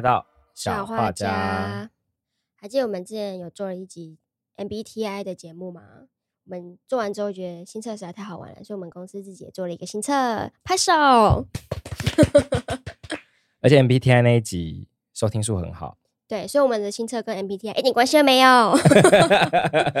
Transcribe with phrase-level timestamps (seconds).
[0.00, 1.90] 来到小画家。
[2.56, 4.16] 还记得我们之前有做了一集
[4.56, 5.82] MBTI 的节目吗？
[6.46, 10.90] 我们做完之后觉得新测实在太好玩了，所以我们公司自己也做了一个新测，拍手。
[13.60, 15.98] 而且 MBTI 那一集收听数很好。
[16.26, 18.74] 对，所以我们的新测跟 MBTI 一点关系都没有。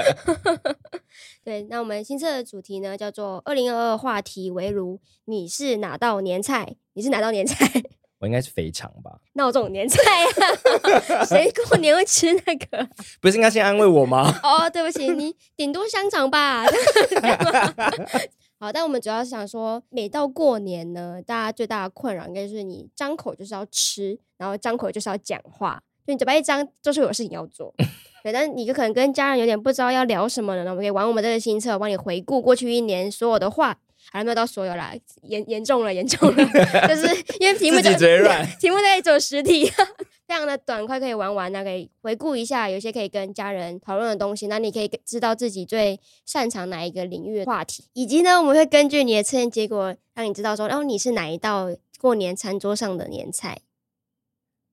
[1.44, 6.76] 对，那我们新测的主题呢，叫做二零二二话题围炉，你是哪道年菜？
[6.94, 7.82] 你是哪道年菜？
[8.20, 9.18] 我应该是肥肠吧？
[9.32, 9.98] 那我这种年菜
[11.16, 12.86] 啊， 谁过年会吃那个？
[13.20, 14.30] 不是应该先安慰我吗？
[14.44, 16.64] 哦，对不起，你顶多香肠吧。
[18.58, 27.74] 好，但我们主要是想说，每到过年呢，大家最大的困扰应该就是你张口就是要吃，然后张口就是要讲话，就你嘴巴一张就是有事情要做。
[28.22, 33.78] 对，但是你就可能跟家人有点不知道要聊什么了，那我们可以玩我们这个新册，帮你回顾过去一年所有的话。
[34.10, 36.44] 还没有到所有啦，严严重了，严重了，
[36.88, 39.66] 就是因为题目就嘴软，题目在走实体，
[40.26, 53.60] 非常的短快，可以玩完，那可以回顾一下，有些可以跟家人讨论的东西，那你可以知道自己最擅长哪一个领域的话题，以及呢，我们会根据你的测验结果，让你知道说，然后你是哪一道过年餐桌上的年菜。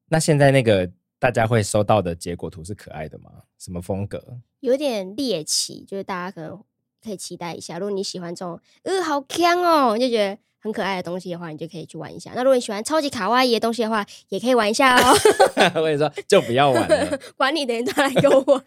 [0.10, 3.30] 那现在那个大家会收到的结果图是可爱的吗？
[3.60, 4.40] 什么风格？
[4.62, 6.64] 有点猎奇，就是大家可能。
[7.08, 12.34] 可以期待一下，如果你喜欢这种，呃，好锵哦，你就觉得很可爱的东西的话，你就可以去玩一下。
[12.36, 15.16] 那如果你喜欢超级卡哇伊的东西的话，也可以玩一下哦。
[15.76, 18.64] 我跟你说，就不要玩了， 管你的人都来给我玩。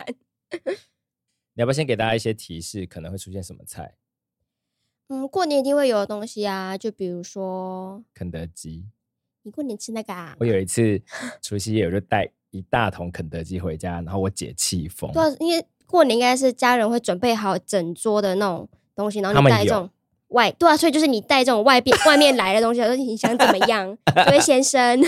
[1.54, 3.96] 你要不要先给大家一些提示，可能会出现什么菜？
[5.08, 8.86] 嗯，过年一定会有的东西啊，就比如说肯德基。
[9.42, 10.36] 你过年吃那个啊？
[10.40, 11.02] 我有一次
[11.42, 15.12] 除夕夜，我就带一大桶肯德基回家，然后我姐气疯。
[15.12, 15.66] 对，因为。
[15.90, 19.90] 过年应该是家人会准备好整桌的那种东西，然后你带这种
[20.28, 25.02] 外，对啊，所以就是你带这种外边外面来的东西，说你想怎么样， 这位先生。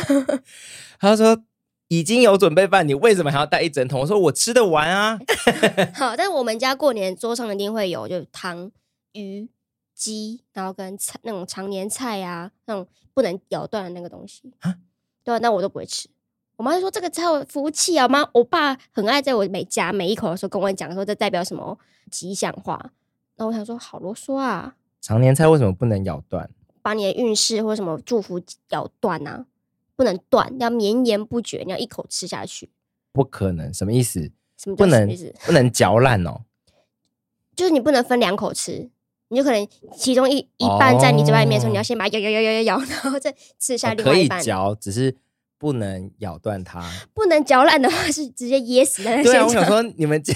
[0.98, 1.40] 他说
[1.88, 4.00] 已经有准备饭，你为什么还要带一整桶？
[4.00, 5.18] 我说我吃得完啊。
[5.94, 8.70] 好，但是我们家过年桌上一定会有，就是汤、
[9.12, 9.48] 鱼、
[9.94, 14.74] 鸡，然后跟菜那种常年菜啊，那种不能咬断的那个东西啊，
[15.22, 16.08] 对啊，那我都不会吃。
[16.56, 21.76] 我妈就说：“这个才有福气啊！”妈，我爸很爱在我每夹每一口的时候跟我讲说，这代表什么
[22.10, 22.92] 吉祥话。
[23.36, 24.76] 那我想说，好啰嗦啊！
[25.00, 26.48] 常年菜为什么不能咬断？
[26.82, 29.46] 把你的运势或什么祝福咬断啊？
[29.96, 32.70] 不能断，要绵延不绝，你要一口吃下去。
[33.12, 34.30] 不可能，什么意思？
[34.56, 35.34] 什么，什么意思？
[35.46, 36.42] 不能嚼烂哦。
[37.56, 38.90] 就是你不能分两口吃，
[39.28, 44.38] 你就可能其中一一半在你嘴巴里面的时候，哦、你要先把它咬咬咬咬咬咬，然后再吃下另外一半。
[44.38, 45.16] 可以嚼，只是。
[45.62, 46.82] 不能咬断它，
[47.14, 49.22] 不能嚼烂的话是直接噎死在那。
[49.22, 50.34] 对啊，我想说你们家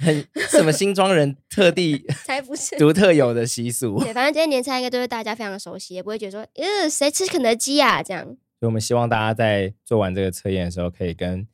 [0.00, 4.02] 很什么新庄人特地 才不是独特有的习俗。
[4.02, 8.24] 对，反正这些年菜应该都是大家非常熟悉，也不会觉得说，呃，谁吃肯德基啊这样。
[8.24, 11.46] 所以我们希望大家在做完这个测验的时候，可以跟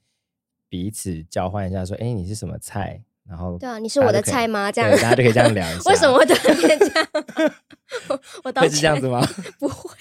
[0.68, 3.02] 彼此交换一下，说，哎，你是什么菜？
[3.28, 4.70] 然后对啊，你是我的菜吗？
[4.70, 5.80] 这样大家就可以这样聊一下。
[5.90, 7.08] 为什么会突然变这样？
[8.44, 8.70] 我道歉。
[8.70, 9.26] 会是这样子吗？
[9.58, 9.96] 不会，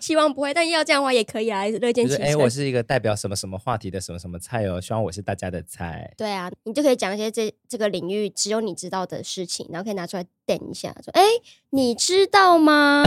[0.00, 0.52] 希望不会。
[0.52, 2.24] 但要这样的话也可以啊，乐见其成。
[2.24, 6.12] 哎，我是一个代表什么什么话题的什么什么菜哦，希望我是大家的菜。
[6.16, 11.22] 对啊，你就可以讲一些这这个领域只有你知道的事情，然后可以拿出来等一下，说：“哎，
[11.70, 13.04] 你知道吗？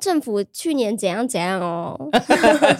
[0.00, 1.94] 政府去年怎样怎样哦？”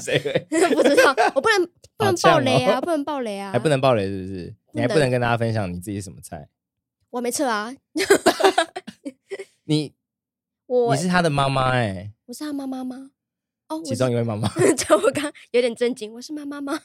[0.01, 0.19] 谁
[0.51, 1.15] 会不知道？
[1.35, 1.69] 我不能
[2.01, 4.55] 不能爆雷啊， 不能爆雷啊，还不能爆雷是不是？
[4.73, 6.49] 你还不能跟大家分享你自己什么菜？
[7.11, 7.75] 我没测啊。
[9.65, 9.93] 你
[10.67, 13.11] 我你是他的妈妈哎，我是他妈妈吗？
[13.69, 14.49] 哦，其中一位妈妈。
[14.75, 16.81] 就我刚有点震惊，我是妈妈吗？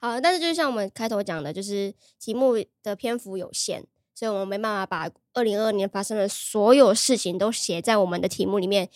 [0.00, 3.82] 好，但是就是像我们开头讲的，就是题目的篇幅有限，
[4.14, 8.88] 所以我们没办法把二零二二年发生的所有事情都写在我们的题目里面。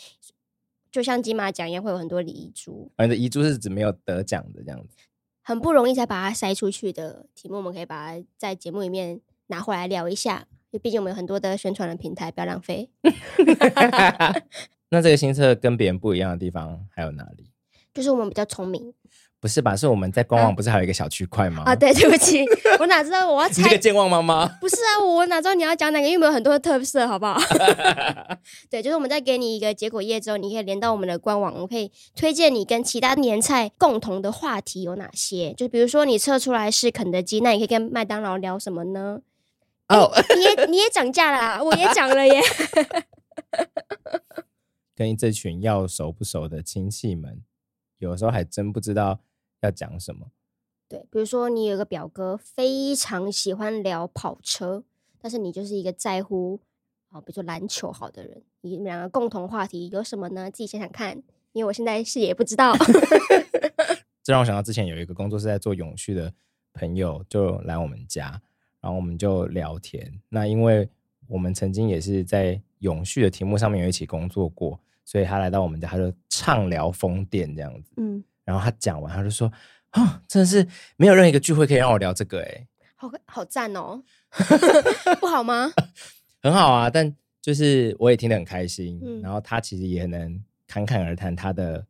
[0.92, 2.92] 就像金马奖一样，会有很多遗珠。
[2.98, 4.96] 你的遗珠是指没有得奖的这样子。
[5.42, 10.46] 很不容易才把它筛出去的题目，我们可以把它在节目里面拿回来聊一下。
[10.70, 12.88] 就毕竟我们有很多的宣传的平台，不要浪费。
[14.90, 17.50] 那这个新车跟别人不一样的地方还有哪里？
[17.92, 18.94] 就是我们比较聪明。
[19.42, 19.74] 不是吧？
[19.74, 21.64] 是我们在官网不是还有一个小区块吗？
[21.66, 22.44] 啊，对，对不起，
[22.78, 23.56] 我哪知道我要猜？
[23.56, 24.46] 你这个健忘妈妈？
[24.60, 26.06] 不是啊，我哪知道你要讲哪个？
[26.06, 27.36] 因为我们有很多的特色，好不好？
[28.70, 35.52] 对，就是我们在给你一个结果页之后，你可以连到我们的官网，我们可以推荐你跟其他年菜共同的话题有哪些？
[35.54, 39.22] 就比如说你测出来是肯德基，那你可以跟麦当劳聊什么呢？
[39.88, 42.40] 哦，你也你也涨价啦， 我也涨了耶。
[44.94, 47.42] 跟这群要熟不熟的亲戚们，
[47.98, 49.18] 有时候还真不知道。
[49.62, 50.26] 要讲什么？
[50.88, 54.84] 对，比如说你有个表哥非常喜欢聊跑车，
[55.18, 56.60] 但是你就是一个在乎
[57.10, 60.50] 哦，比如说篮球好的人，你们两个共同话题有什么呢？
[60.50, 61.22] 自己想想看，
[61.52, 62.74] 因为我现在是也不知道。
[64.22, 66.32] 这让我想到之前有一个工作是在做永续的
[66.72, 68.40] 朋友就来我们家，
[68.80, 70.20] 然后我们就聊天。
[70.28, 70.88] 那因为
[71.26, 77.92] 我们曾经也是在永续的题目上面有一起工作过，所以他来到我们家，他就畅聊风电这样子。
[77.96, 79.50] 嗯，然后他讲完，他就说
[79.90, 80.66] ：“啊，真的是
[80.96, 82.66] 没有任何一个聚会可以让我聊这个、欸，哎，
[82.96, 84.02] 好好赞哦，
[85.20, 85.72] 不好吗？
[86.42, 89.00] 很好啊，但就是我也听得很开心。
[89.04, 91.84] 嗯、然后他其实也能侃侃而谈他的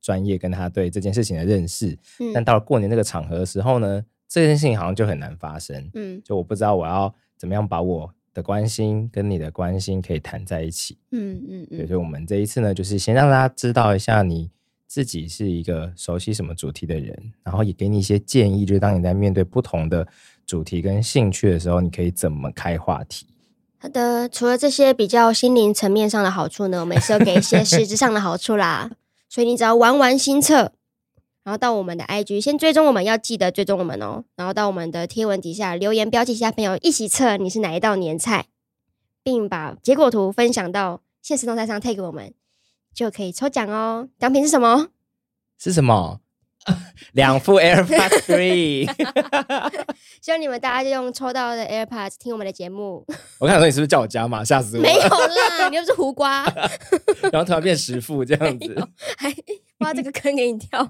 [0.00, 1.96] 专业跟他对这件事情的认识。
[2.20, 5.90] 嗯、但到了过年那个场合的时候呢，这件事情好像就很难发生。
[5.94, 8.12] 嗯，就我不知道我要怎么样把我。
[8.34, 14.48] 的关心跟你的关心可以谈在一起，嗯嗯嗯，所以我们这一次呢，就是先让大家知道一下你
[14.88, 20.08] 自己是一个熟悉什么主题的人，然后也给你一些建议，就是当你在面对不同的
[20.46, 23.26] 主题跟兴趣的时候，你可以怎么开话题。
[23.78, 28.90] 好的，除了这些比较心灵层面上的好处呢，我们也是要给一些实质上的好处啦。
[29.28, 30.72] 所以你只要玩玩心测。
[31.44, 34.24] 然后到我们的 IG 先追踪，我们要记得追踪我们哦。
[34.36, 38.46] 然后到我们的贴文底下留言标记一下朋友，一起测你是哪一道年菜，
[39.22, 42.34] 并把结果图分享到现实动态上 tag 我们，
[42.98, 44.08] 就可以抽奖哦。
[44.18, 44.88] 奖品是什么？
[45.56, 46.20] 是什么？
[47.14, 48.90] 两副 AirPods Three，
[50.20, 53.06] 希望你们大家就用抽到的 AirPods 听我们的节目。
[53.38, 54.88] 我看说你是不是叫我加码，吓死我了！
[54.88, 56.44] 没有啦， 你又不是胡瓜，
[57.32, 58.74] 然后突然变十副这样子，
[59.16, 59.32] 还
[59.78, 60.86] 挖这个坑给你跳。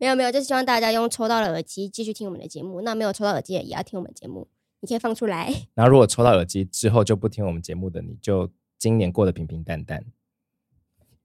[0.00, 2.80] 没有没有，就是希望大家用抽到的耳机继续听我们的节目。
[2.80, 4.48] 那没有抽到耳机也要听我们节目，
[4.80, 5.52] 你可以放出来。
[5.74, 10.04] 然后如果抽到耳机之后就不听我们节目的，你就今年过得平平淡淡，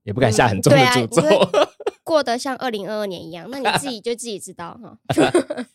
[0.08, 1.22] 也不敢下很重的诅咒。
[1.22, 1.68] 嗯
[2.08, 4.98] 过得像二零二二年一样，那你自己就自己知道哈。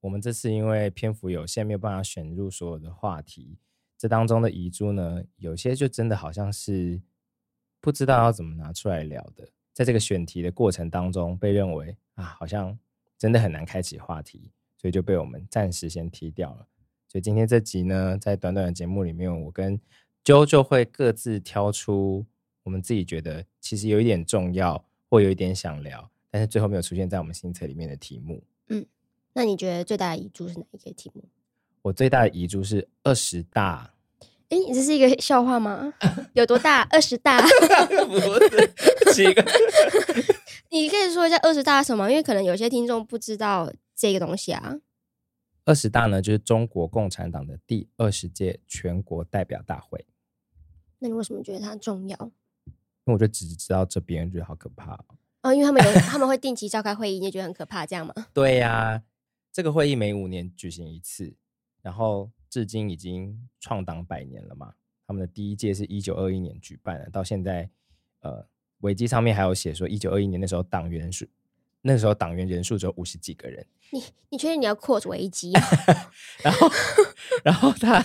[0.00, 3.58] 我们这次因为篇幅有限，没有办法选入所有的话题。
[3.98, 7.02] 这当中的遗珠呢，有些就真的好像是
[7.78, 9.46] 不知道要怎么拿出来聊的。
[9.74, 12.78] 在这个选题的过程当中，被认为啊，好像
[13.18, 14.50] 真的很难开启话题，
[14.80, 16.66] 所以就被我们暂时先踢掉了。
[17.06, 19.78] 所以今天这集呢，在短短的节目里面，我跟
[20.24, 22.24] 啾就会各自挑出
[22.66, 24.84] 我们自己觉得其实有一点重要。
[25.08, 28.42] 或有一点想聊，但是最后没有出现在我们新册里面的题目。
[28.66, 28.84] 嗯，
[29.34, 31.22] 那你觉得最大的遗珠是哪一个题目？
[31.82, 33.94] 我最大的遗珠是二十大。
[34.48, 35.94] 哎，你这是一个笑话吗？
[36.34, 36.82] 有多大？
[36.90, 37.40] 二十大？
[38.08, 39.44] 不是，是一个。
[40.70, 42.10] 你可以说一下二十大什么？
[42.10, 44.80] 因为可能有些听众不知道这个东西啊。
[45.64, 50.04] 二十大呢，就是中国共产党的第二十届全国代表大会。
[50.98, 52.32] 那你为什么觉得它重要？
[53.06, 55.04] 因为我就只知道这边，觉得好可怕哦。
[55.42, 58.12] 哦，因为他们有 他们会定期召开会议，你就觉得很可怕，这样吗？
[58.34, 59.02] 对呀、啊，
[59.52, 61.34] 这个会议每五年举行一次，
[61.82, 64.74] 然后至今已经创党百年了嘛。
[65.06, 67.70] 他们的第一届是一九二一年举办的，到现在，
[68.22, 68.44] 呃，
[68.80, 71.24] 维基上面还有写说，一九二一年那时候党员数，
[71.82, 73.64] 那时候党员人数只有五十几个人。
[73.92, 75.62] 你你确定你要 quote 维基啊？
[76.42, 76.68] 然后，
[77.44, 78.02] 然后他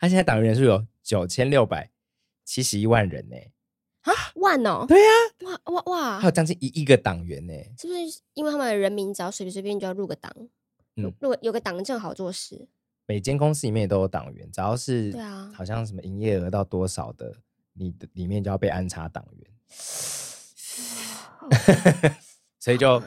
[0.00, 1.92] 他现在党员人数有九千六百
[2.44, 3.36] 七十一万人呢。
[4.06, 5.08] 啊，万哦，对呀、
[5.44, 8.20] 啊，哇哇哇，还有将近一亿个党员呢，是不是？
[8.34, 10.32] 因为他们的人民只要随随便便就要入个党，
[10.96, 12.68] 嗯，入有个党证好做事。
[13.06, 17.34] 每间公司里面也都有党员，只要是对啊，好像什么营业额到多少的，
[17.72, 19.46] 你的里面就要被安插党员。
[22.58, 23.02] 所以就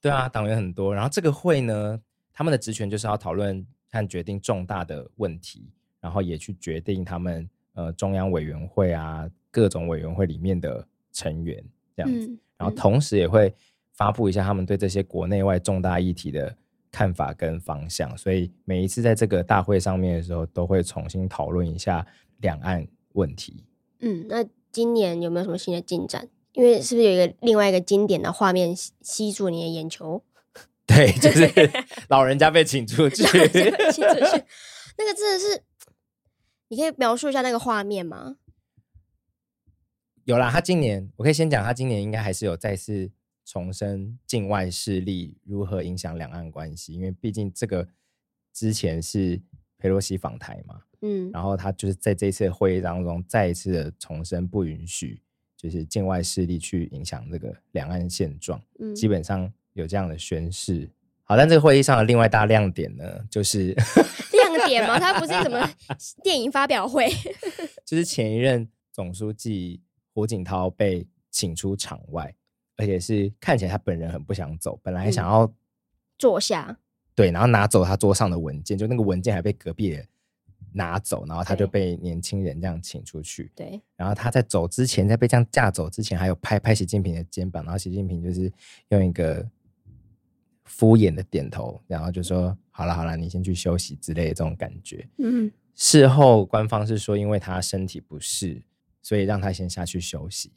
[0.00, 0.94] 对啊，党员很多。
[0.94, 2.00] 然后这个会呢，
[2.32, 9.28] 他们的职权就是要讨论和决定重大的问题，然后也去决定他们呃中央委员会啊。
[9.54, 11.62] 各种委员会里面的成员
[11.94, 13.54] 这样子，嗯、然后同时也会
[13.92, 16.56] 发布一下他们对这些国内外重大议题的
[16.90, 18.16] 看法跟方向。
[18.16, 22.06] 所以每一次在这个大会上面的时候，都会重新讨论一下
[22.38, 23.62] 两岸问题。
[24.00, 26.26] 嗯，那今年有没有什么新的进展？
[26.54, 30.22] 因为是不是有一个另外一个经典的画面吸住你的眼球？
[30.88, 31.70] 对，就是
[32.08, 34.44] 老人家被请出去，请出去。
[34.96, 35.62] 那个真的是，
[36.72, 38.38] 你可以描述一下那个画面吗？
[40.24, 43.10] 有啦，他今年我可以先讲，他今年应该还是有再次
[43.44, 47.86] 重申境外势力如何影响两岸关系，因为毕竟这个
[48.54, 49.38] 之前是
[49.76, 55.20] 佩洛西访台嘛，嗯，然后他就是在这次会议当中再一次的重申不允许
[55.54, 60.88] 就是境外势力去影响这个两岸现状，嗯，基本上有这样的宣誓。
[61.24, 63.76] 好，但这个会议上的另外大亮点呢，就是
[64.56, 64.98] 亮点吗？
[65.00, 65.68] 他不是什么
[66.22, 67.08] 电影发表会，
[67.86, 69.80] 就是前一任总书记。
[70.14, 72.34] 胡锦涛被请出场外，
[72.76, 75.54] 而且是看起来他本人很不想走，本来想要、嗯、
[76.18, 76.78] 坐下，
[77.14, 80.06] 对，然后拿走他桌上的文件，就那个文件还被隔壁人
[80.74, 83.50] 拿走，然后他就被年轻人这样请出去。
[83.56, 88.52] 对，然后他在走之前，在被这样架走之前，还有拍拍习近平的肩膀，然后习近平就是
[88.90, 89.48] 用一个
[90.64, 95.08] 敷衍的点头，然后就说好了好了，你先去休息之类的这种感觉。
[95.18, 98.62] 嗯，事后官方是说，因为他身体不适，
[99.02, 100.52] 所以让他先下去休息。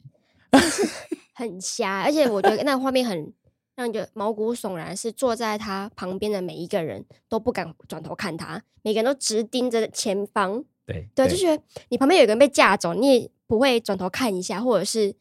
[1.34, 3.32] 很瞎，而且我觉得那个画面很
[3.74, 10.64] 让人觉得毛骨悚然，是坐在他旁边的每一个人都不敢转头看他，每个人都直盯着前方。
[10.86, 15.14] 对对，就觉得你旁边有个人被架走，你也不会转头看一下，或者是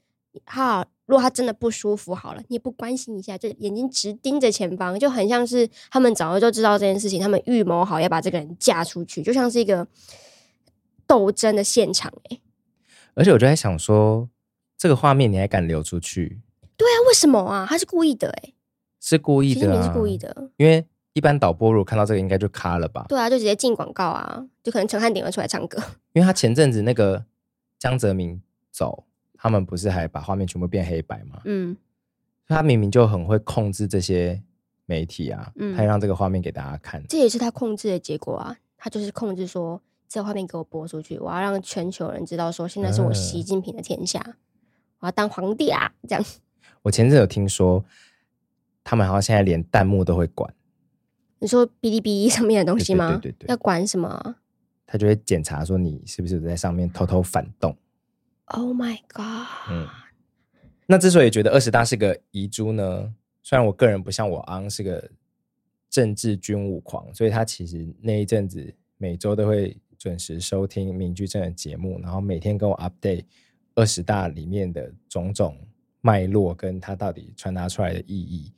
[0.45, 9.87] 他如果他真的不舒服好了，你也不关心一下，就眼睛直盯着前方，就很像是他们早就知道这件事情，他们预谋好要把这个人嫁出去，就像是一个
[11.05, 12.39] 斗争的现场哎。
[13.13, 14.29] 而且我就在想说，
[14.77, 16.41] 这个画面你还敢流出去？
[16.77, 17.65] 对啊，为什么啊？
[17.69, 18.53] 他是故意的哎，
[18.99, 20.85] 是故意的啊，是故意的，因为。
[21.17, 23.05] 一般导播如果看到这个，应该就卡了吧？
[23.07, 25.81] 对啊，就直接进广告啊，就可能陈汉典会出来唱歌。
[26.11, 27.23] 因为他前阵子那个
[27.79, 29.05] 江泽民走，
[29.45, 31.39] 他们不是还把画面全部变黑白吗？
[31.45, 31.77] 嗯，
[32.47, 34.41] 他明明就很会控制这些
[34.87, 38.57] 媒体啊，嗯，他让这个画面给大家看，这也是他控制的结果啊。
[38.75, 44.33] 他就是控制说，这个画面给我播出去，我要让全球人知道说，现在是我习近平的天下，嗯，
[45.01, 45.93] 我要当皇帝啊！
[46.07, 46.25] 这样。
[46.81, 47.85] 我前阵有听说，
[48.83, 50.51] 他们好像现在连弹幕都会管。
[51.37, 53.09] 你说哔哩哔哩上面的东西吗？
[53.21, 54.37] 对对对对对，要管什么？
[54.87, 57.77] 他就会检查说你是不是在上面偷偷反动。
[58.47, 59.47] Oh my god！
[59.69, 59.87] 嗯，
[60.85, 63.13] 那之所以觉得二十大是个遗珠呢？
[63.41, 65.09] 虽然我个人不像我昂是个
[65.89, 73.23] 政治军武狂，所以他其实那一阵子每周都会准时收听明居正的节目，然后每天跟我 update
[73.73, 75.57] 二十大里面的种种
[76.01, 78.51] 脉络，跟他到底传达出来的意义。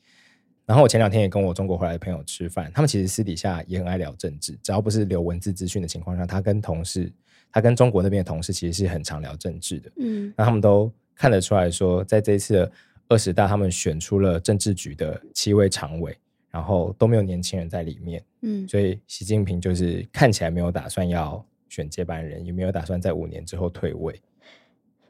[0.66, 7.10] 然后我前两天也跟我中国回来的朋友吃饭，他们其实私底下也很爱聊政治，只要不是留文字资讯的情况下，他跟同事，
[7.52, 9.92] 他跟中国那边的同事其实是很常聊政治的。
[9.98, 12.72] 嗯，那他们都看得出来说，在这一次的
[13.08, 16.18] 二十大，他们选出了政治局的七位常委，
[16.52, 18.24] 然后都没有年轻人在里面。
[18.42, 24.22] 嗯，所以习近平就是看起来没有打算要选接班人，也没有打算在五年之后退位。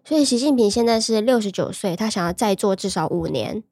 [0.05, 3.63] 所以习近平现在是六十九岁，他想要再做至少五年。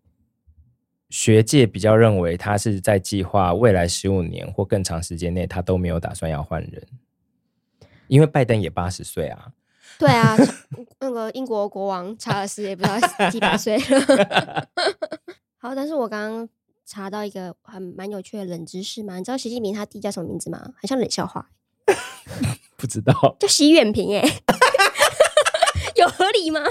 [1.10, 6.86] 学界比较认为，他是在计划未来十五年或更长时间内，他都没有打算要换人，
[8.08, 9.52] 因为拜登也八十岁啊。
[9.98, 10.36] 对啊，
[11.00, 13.00] 那个英国国王查尔斯也不知道
[13.32, 14.68] 几百岁了。
[15.58, 16.50] 好，但是我刚刚
[16.86, 20.74] 查到一个很蛮有趣的冷知识嘛，你知道习近平他弟叫什么名字吗？
[20.82, 21.50] 很像冷笑话。
[22.76, 24.42] 不知道，叫习远平哎，
[25.96, 26.62] 有合理吗？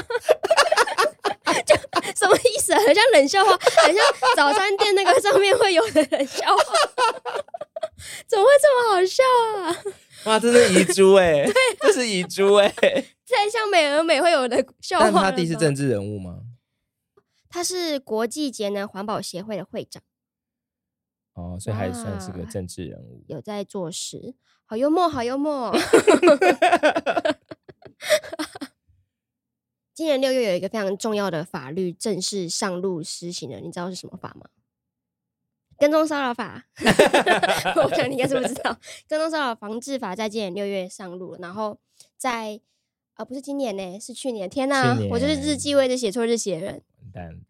[1.65, 1.75] 就
[2.15, 2.79] 什么意思啊？
[2.87, 3.51] 很像冷笑话，
[3.87, 4.05] 很像
[4.37, 6.63] 早餐店那个上面会有的冷笑话，
[8.27, 9.23] 怎么会这么好笑
[9.59, 9.77] 啊？
[10.27, 12.69] 哇，这是遗珠哎， 对，这是遗珠哎，
[13.25, 15.05] 在像美而美会有的笑话。
[15.05, 16.41] 但他弟是政治人物吗？
[17.49, 20.03] 他是国际节能环保协会的会长。
[21.35, 24.35] 哦，所以还算是个政治人物，有在做事，
[24.65, 25.73] 好幽默，好幽默。
[29.93, 34.49] 今年六月有一个非常重要的法律正式上路施行了，你知道是什么法吗？
[35.85, 36.65] 跟踪骚扰法。
[37.77, 38.75] 我想你应该是不知道，
[39.07, 41.39] 跟踪骚扰防治法在今年六月上路了。
[41.43, 41.79] 然后
[42.17, 42.59] 在
[43.13, 44.49] 啊、呃，不是今年呢，是去年。
[44.49, 46.83] 天哪，我就是日记位置写错日期的人。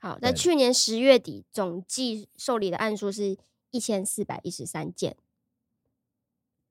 [0.00, 3.36] 好，在去年十月底，总计受理的案数是
[3.70, 5.14] 一千四百一十三件。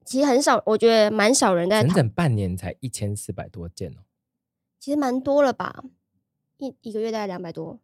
[0.04, 1.82] 其实很少，我觉得蛮少人在。
[1.82, 4.04] 整整半年才一千四百多件哦。
[4.82, 5.86] 其实蛮多了吧，
[6.58, 7.80] 一一个月大概两百多，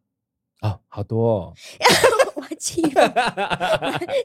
[0.59, 1.53] 哦，好多哦！
[2.49, 3.11] 我气疯，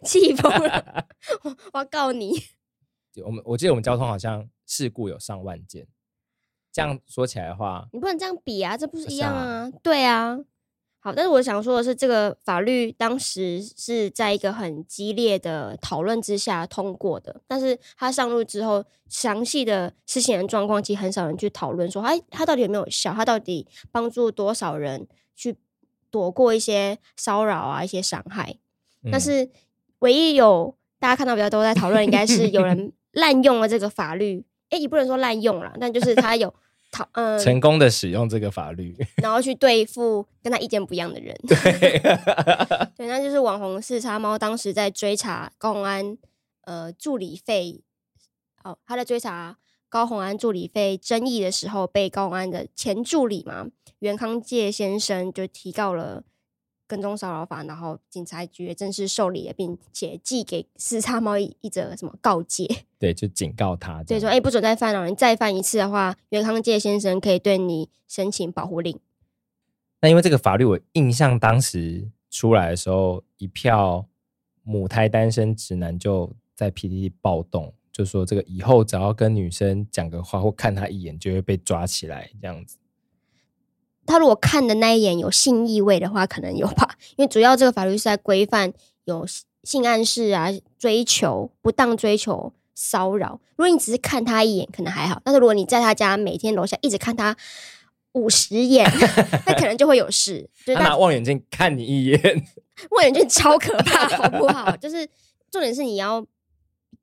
[0.04, 1.06] 气疯了！
[1.42, 2.32] 我 我要告你。
[3.24, 5.86] 我们我记得我们交通好像事故有上万件，
[6.72, 9.70] 这样说起来的话，你不能这样比啊，这不是一样啊？
[9.82, 10.38] 对啊。
[10.98, 23.12] 好，但是我想说的是，这个法律当时是在一个很激烈的讨论之下通过的，但是它上路之后，详细的施行的状况，其实很少人去讨论，说，哎，它到底有没有效？
[23.12, 25.54] 它到底帮助多少人去
[26.14, 28.56] 躲过一些骚扰啊，一些伤害？
[29.02, 29.50] 嗯、但是
[29.98, 34.44] 唯一有大家看到比较多在讨论，应该是有人 滥用了这个法律。
[34.70, 36.54] 哎，也不能说滥用了，但就是他有
[36.92, 37.08] 讨。
[37.14, 41.36] 嗯，成功的使用这个法律，然后去对付跟他意见不一样的人。
[41.48, 41.98] 对，
[42.96, 46.16] 对，那就是网红四叉猫当时在追查公安
[46.62, 47.82] 呃助理费，
[48.62, 49.56] 哦，他在追查
[49.94, 53.68] 高虹安助理费争议的时候，被高虹安的前助理嘛
[54.00, 56.24] 袁康介先生就提告了。
[56.86, 62.68] 跟踪骚扰法，然后警察局也正式受理了，并且寄给四叉猫一一则什么告诫？
[62.98, 68.98] 对，就警告他，对，说哎，不准再犯了，你再犯一次的话，袁康介先生可以对你申请保护令。
[70.02, 74.06] 那因为这个法律，我印象当时出来的时候，一票
[74.64, 82.76] 母胎单身直男就在 PTT 暴动，就说这个以后只要跟女生讲个话或看她一眼，就会被抓起来这样子。
[84.04, 88.72] 他如果看的那一眼有性意味的话，可能有吧，因为主要这个法律是在规范
[89.04, 89.24] 有
[89.62, 93.40] 性暗示啊、追求、不当追求、骚扰。
[93.56, 97.34] 如果你只是看他一眼，可能还好；但是如果你在他家每天楼下一直看他
[98.12, 98.86] 五十眼，
[99.46, 100.50] 那可能就会有事。
[100.66, 102.20] 他拿望远镜看你一眼，
[102.90, 104.76] 望远镜超可怕，好不好？
[104.76, 105.08] 就是
[105.50, 106.26] 重点是你要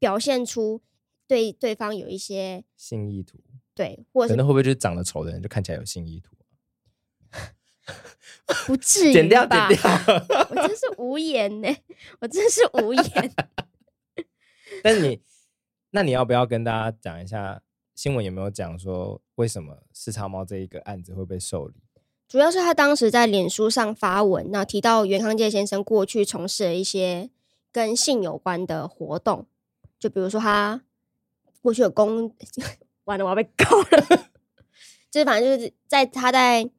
[0.01, 0.81] 表现出
[1.27, 3.37] 对对方有一些性意图，
[3.75, 6.35] 对，或者可能会不会就是长得丑的人就看起来有性意图？
[8.65, 9.77] 不至于，剪掉，剪掉。
[10.49, 11.69] 我真是无言呢，
[12.19, 13.33] 我真是无言。
[14.81, 15.21] 但是你，
[15.91, 17.61] 那你要不要跟大家讲一下
[17.93, 21.75] 新闻有没有讲说为什么四叉猫这一个案子会被受理？
[22.27, 27.29] 主要是他当时在脸书上发文，那提到袁康介先生过去从事了一些
[27.71, 29.45] 跟性有关的活动，
[30.01, 30.81] 就比如说他
[31.61, 32.29] 过去有公，
[33.05, 34.27] 完了我要被告了，
[35.09, 36.69] 就是反正就是在他在。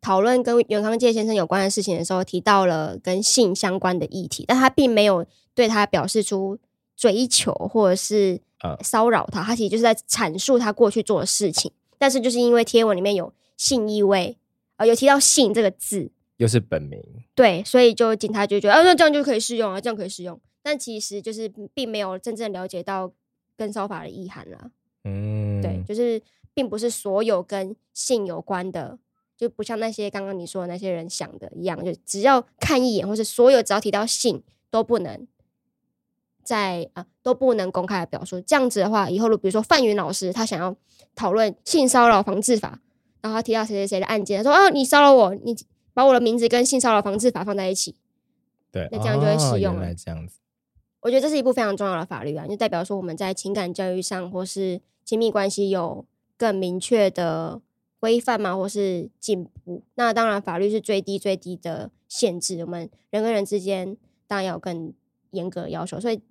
[0.00, 6.56] 讨论跟袁康介先生有关的事情的时候，提到了跟性相关的议题，但他并没有对他表示出
[6.96, 8.40] 追求或者是
[8.80, 11.72] 骚扰他，他其实就是在阐述他过去做的事情。
[11.98, 14.38] 但是就是因为贴文里面有性意味，
[14.76, 17.02] 呃，有提到性这个字，又是本名，
[17.34, 20.40] 对，所以就警察就觉得，啊，那这样就可以适用啊，这样可以适用。
[20.62, 23.12] 但其实就是并没有真正了解到
[23.56, 24.70] 跟骚法的意涵啦。
[25.04, 26.20] 嗯，对，就是
[26.54, 28.98] 并不是所有跟性有关的。
[29.36, 35.28] 就不像那些刚刚你说的那些人想的一样，就只要看一眼，或是所有只要提到性都不能
[36.42, 38.40] 在啊都不能公开的表述。
[38.40, 40.74] 这样子的话，以后比如说范云老师他想要
[41.14, 42.80] 讨论性骚扰防治法，
[43.20, 45.56] 然后他提到谁谁谁的案件，他说哦你骚扰我，你
[45.94, 47.94] 把我的名字跟性骚扰防治法放在一起，
[48.72, 49.94] 对，那这样就会适用了。
[49.94, 50.40] 这样子，
[51.00, 56.04] 我觉得这是一部非常重要的法律啊，就代表说我们在情感教育上或是亲密关系有
[56.36, 57.60] 更明确的。
[58.00, 62.60] 规范嘛，或是进步，那当然法律是最低最低的限制。
[62.60, 63.96] 我们人跟人之间
[64.28, 64.94] 当然要有更
[65.32, 66.22] 严格的要求，所以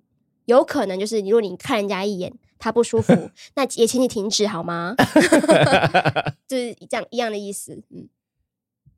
[0.46, 3.12] 有可能就是，如果你看人家一眼，他不舒服，
[3.54, 4.94] 那也请你停止好吗？
[6.48, 7.82] 就是这样一样的意思。
[7.90, 8.08] 嗯，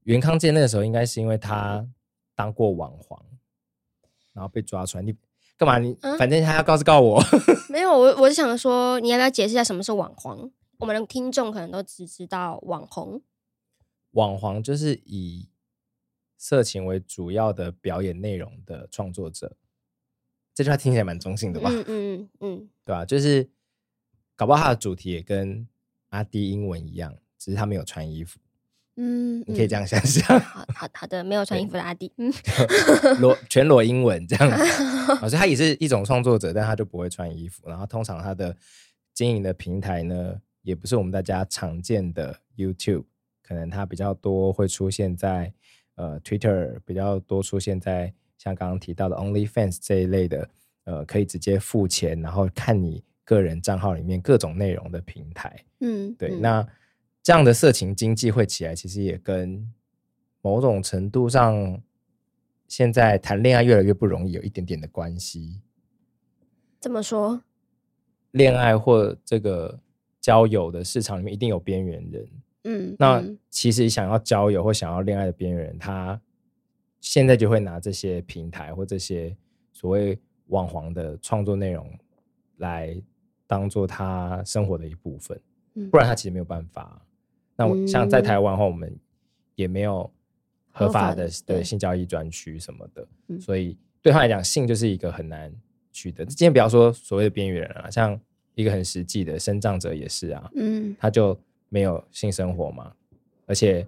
[0.04, 1.85] 袁康健那个时候应该是因为他
[2.37, 3.20] 当过网黄，
[4.33, 5.02] 然后被抓出来。
[5.02, 5.12] 你
[5.60, 5.78] 干嘛？
[5.78, 7.22] 你、嗯、反正他要告诉告我。
[7.68, 10.50] 没有，我我是想说，你要不要解释一下什么是网黄？
[10.78, 13.20] 我们的听众可能都只知道网红，
[14.12, 15.50] 网黄就是以
[16.38, 19.54] 色情为主要的表演内容的创作者。
[20.54, 21.68] 这句话听起来蛮中性的吧？
[21.70, 23.04] 嗯嗯嗯，对吧？
[23.04, 23.50] 就是
[24.34, 25.68] 搞不好他的主题也跟
[26.08, 28.40] 阿迪英文一样，只是他没有穿衣服。
[29.02, 30.38] 嗯，你可以这样想象。
[30.40, 32.30] 好好好的，没有穿衣服的阿弟， 嗯，
[33.20, 34.64] 裸全裸英文这样子。
[35.26, 37.66] 所以他也是一种创作者，但他就不会穿衣服。
[37.68, 38.54] 然后通常他的
[39.14, 40.38] 经营的平台呢？
[40.62, 43.04] 也不是我们大家常见的 YouTube，
[43.42, 45.50] 可能他比较多会出现在
[45.94, 50.46] 呃 Twitter，比较多出现在像刚刚提到的 OnlyFans 这一类的，
[50.84, 55.64] 呃，可以直接付钱，然后看你个人账号里面各种内容的平台。
[55.80, 56.28] 嗯，对。
[56.32, 56.68] 嗯、那
[57.22, 59.70] 这样的色情经济会起来，其实也跟
[60.42, 61.80] 某种程度上，
[62.68, 65.61] 现在谈恋爱越来越不容易有一点点的关系。
[66.80, 67.42] 怎么说？
[68.33, 69.80] 恋爱或这个。
[70.22, 72.28] 交友的市场里面一定有边缘人，
[72.64, 76.20] 嗯，那其实想要交友或想要恋爱的边缘人，他
[77.00, 79.35] 现在就会拿这些平台或这些
[79.72, 81.90] 所谓网黄的创作内容
[82.59, 82.94] 来
[83.46, 85.40] 当做他生活的一部分，
[85.90, 87.00] 不然他其实没有办法。
[87.60, 88.92] 那我像在台湾的话，我们
[89.54, 90.10] 也没有
[90.72, 93.06] 合法的对性交易专区什么的，
[93.38, 95.52] 所以对他来讲，性就是一个很难
[95.92, 96.24] 取得。
[96.24, 98.18] 今天不要说所谓的边缘人啊，像。
[98.56, 101.38] 一个很实际的生障者也是啊，嗯，他就
[101.70, 102.92] 没有性生活嘛，
[103.46, 103.86] 而且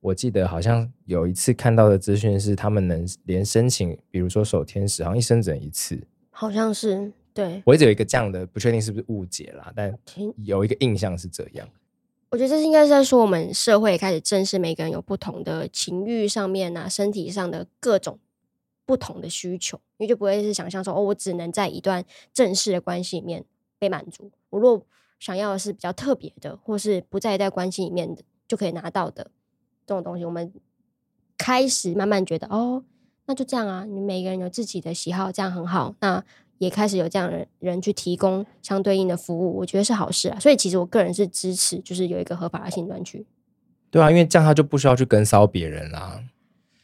[0.00, 9.94] 我记得好像有一次看到的资讯是，他们能连申请，比如说守天使，好像一生只能一次，好像是，对，我一直有一个这样的，不确定是不是误解啦，但
[10.36, 11.68] 有一个印象是这样。
[12.34, 18.18] 我觉得这是应该是在说，我们社会开始正视每个人有不同的情欲上面啊，身体上的各种
[18.84, 23.44] 不同的需求，因为就不会是想象说，哦，我只能在一段正式的关系里面。
[23.76, 24.30] 被满足。
[24.48, 24.82] 我若
[25.20, 28.16] 想要的是比较特别的，或是不在一段关系里面，
[28.48, 29.30] 就可以拿到的
[29.86, 30.50] 这种东西，我们
[31.36, 32.82] 开始慢慢觉得，哦，
[33.26, 33.84] 那就这样啊。
[33.84, 35.94] 你每个人有自己的喜好，这样很好。
[36.00, 36.24] 那
[36.64, 40.40] 也开始有这样的人去提供相对应的服务，我觉得是好事啊。
[40.40, 43.24] 所以其实我个人是支持，就是有一个合法的性专区。
[43.90, 46.24] 对啊，因为这样他就不需要去跟骚别人啦。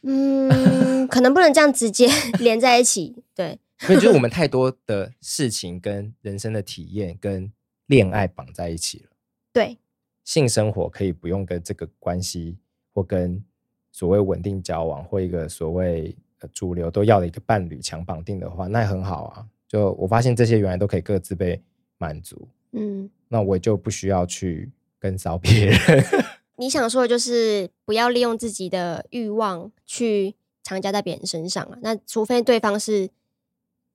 [0.03, 2.07] 嗯， 可能不能这样直接
[2.39, 3.23] 连在一起。
[3.35, 3.59] 对。
[3.79, 7.51] 所以就是我们太多的事情跟人生的体验跟
[7.87, 9.09] 恋爱绑在一起了。
[9.51, 9.79] 对，
[10.23, 12.59] 性生活可以不用跟这个关系
[12.93, 13.43] 或跟
[13.91, 16.15] 所谓稳定交往或一个所谓
[16.53, 19.47] 主流都要的一个伴侣强绑定的话，那也很好啊。
[19.71, 21.61] 就我发现这些原来都可以各自被
[21.97, 22.45] 满足。
[22.73, 25.79] 嗯，那我就不需要去跟骚别人。
[26.59, 31.77] 你想说的就是不要利用自己的欲望去强加在别人身上啊？
[31.81, 33.09] 那除非对方是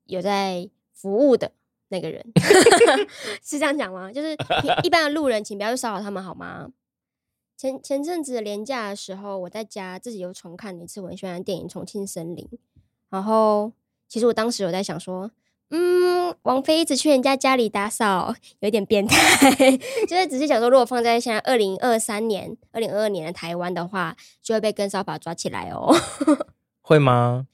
[0.05, 1.51] 有在服务的
[1.89, 2.25] 那个人
[3.43, 4.11] 是这样讲吗？
[4.11, 4.35] 就是
[4.81, 6.71] 一般的路人，请不要去骚扰他们好吗？
[7.55, 12.43] 前前阵子连假的时候，我在家自己又重看了一次我很喜欢的电影《重庆森林》，
[13.11, 13.71] 然后
[14.07, 15.29] 其实我当时有在想说。
[15.69, 19.51] 嗯，王菲一直去人家家里打扫，有点变态。
[20.07, 25.93] 就是只是想说，如果放在现在二零二三年、二零二二年的台湾的话，就会被跟骚法抓起来哦。
[26.81, 27.47] 会吗？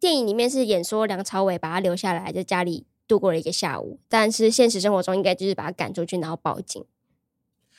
[0.00, 6.82] 电影里面是演说梁朝伟把他留下来，在家里度过了一个下午，但是现实生活中应该就是把他赶出去，然后报警。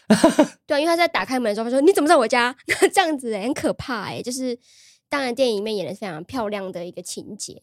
[0.68, 2.56] 对，啊因为他在打开门的时候，他说：“你怎么在我家？”
[2.94, 4.22] 这样子很可怕哎。
[4.22, 4.60] 就是
[5.10, 7.60] 当然，电影里面演的非常漂亮的一个情节。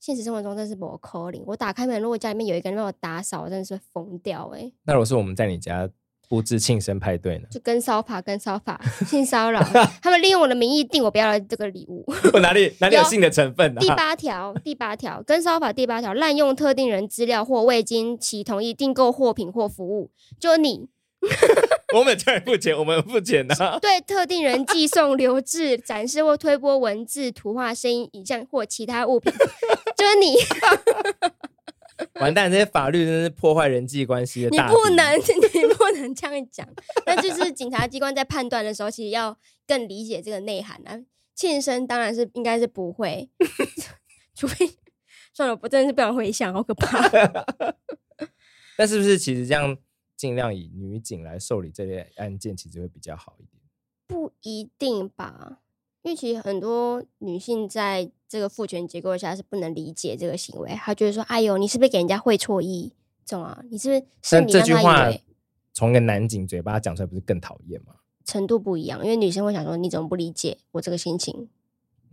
[0.00, 1.42] 现实生活中真是不可能。
[1.46, 4.72] 我打开门，如果家里面有一个人帮我打扫，我真的是疯掉哎、欸。
[4.84, 5.88] 那如果是我们在你家
[6.28, 7.48] 布置庆生派对呢？
[7.50, 9.60] 就跟骚法，跟骚法， 性骚扰，
[10.02, 12.04] 他们利用我的名义订我不要的这个礼物。
[12.34, 13.82] 我哪里哪里有性的成分呢、啊？
[13.82, 20.88] 第八条，第八条，跟骚法第八条，滥用特定人资料或未经其同意订购货品或服务，就你。
[21.94, 23.78] 我们这儿付钱，我们付钱的、啊。
[23.82, 29.32] 对特定人寄送、留置、展示或推播文字、图画、声音、影像或其他物品，
[29.96, 30.36] 就是你。
[32.20, 34.50] 完蛋，这些法律真是破坏人际关系的。
[34.50, 36.68] 你不能，你不能这样讲。
[37.06, 40.98] 那就是警察机关在判断的时候，其实要更理解这个内涵啊。
[41.34, 43.30] 庆生当然是应该是不会，
[44.34, 44.70] 除非
[45.32, 47.08] 算了，我真的是不想回想，好可怕。
[48.76, 49.76] 那是不是其实这样？
[50.16, 53.62] 尽量以女警来受理这类案件，其实会比较好一点。
[54.06, 55.60] 不一定吧，
[56.02, 62.92] 因为其实很多女性在这个父权结构下是不能理解这个行为，她觉得说：“哎呦，你是不是给人家会错意？
[63.24, 65.10] 这种啊，你是不是？”但这句话
[65.72, 67.96] 从一个男警嘴巴讲出来，不是更讨厌吗？
[68.24, 71.48] 程度不一样，因为女生会想说：“你怎么不理解我这个心情？”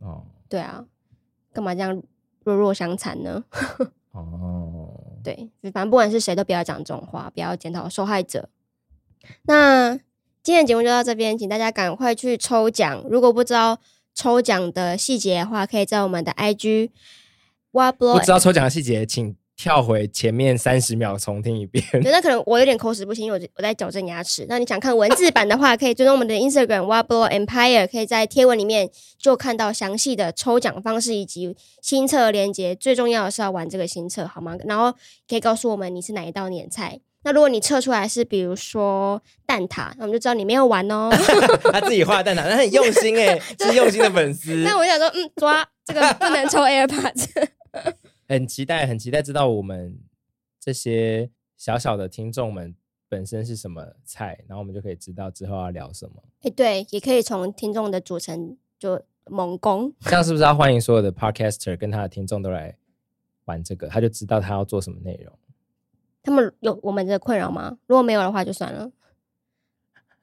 [0.01, 0.85] 哦，对啊，
[1.53, 2.03] 干嘛这样
[2.43, 3.45] 弱弱相残呢？
[4.11, 4.72] 哦。
[5.23, 8.49] 对，反正不管是谁都不要讲这种话，不要检讨受害者。
[9.43, 9.95] 那
[10.43, 13.03] 今天的节目就到这边，请大家赶快去抽奖。
[13.09, 13.79] 如果不知道
[14.13, 16.89] 抽奖的细节的话，可以在我们的 IG。
[17.71, 19.35] 不知道抽奖的细节，请。
[19.63, 21.81] 跳回前面三十秒重听一遍。
[21.93, 24.45] 对，那可能我有点口齿不清，因为我我在矫正牙齿。
[24.49, 32.75] 那你想看文字版的话，可以追踪我们的 Instagram Whatblow Empire，可以在贴文里面就看到详细的抽奖方式以及新册链接。
[32.75, 34.57] 最重要的是要玩这个新册，好吗？
[34.65, 34.91] 然后
[35.29, 36.99] 可以告诉我们你是哪一道年菜。
[37.23, 41.09] 那如果你测出来是比如说蛋挞，那我们就知道你没有玩哦。
[41.71, 44.55] 他自己画蛋挞，他很用心哎， 是用心的粉丝。
[44.55, 47.27] 那我想说，嗯，抓这个不能抽 AirPods。
[48.33, 49.97] 很期待，很期待知道我们
[50.59, 52.75] 这些小小的听众们
[53.07, 56.23] 本身是什么菜，然后我们就可以知道之后要聊什么。
[56.41, 59.93] 哎，对，也可以从听众的组成就猛攻。
[60.01, 62.75] 这样是不是要欢迎所有的 Podcaster 跟他的听众都来
[63.45, 63.87] 玩这个？
[63.87, 65.33] 他就知道他要做什么内容。
[66.23, 67.77] 他们有我们的困扰吗？
[67.85, 68.91] 如果没有的话，就算了。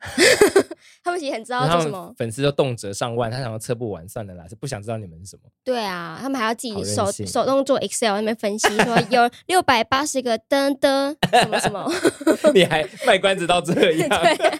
[1.02, 5.42] 他们其实很知道做什么，粉丝都动辄上万，他想要测不完，算了啦，是不想知道你们是什么。
[5.64, 11.90] 对啊，他们还要自己手手动做 Excel 那边分析，说 有六百八十个噔噔什么什么。
[12.54, 14.08] 你还卖关子到这 样？
[14.08, 14.58] 对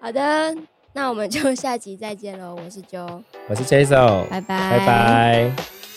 [0.00, 0.54] 好的，
[0.92, 2.56] 那我们就下集再见喽。
[2.56, 5.89] 我是 Joe，我是 Jason，拜拜，拜拜。